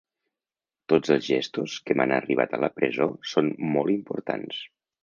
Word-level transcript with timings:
Tots 0.93 1.13
els 1.17 1.27
gestos 1.33 1.77
que 1.91 1.99
m’han 2.01 2.17
arribat 2.17 2.57
a 2.57 2.61
la 2.65 2.73
presó 2.81 3.09
són 3.35 3.55
molt 3.79 3.97
importants. 4.01 4.69